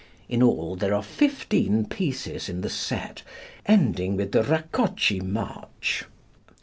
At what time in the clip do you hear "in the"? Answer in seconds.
2.49-2.71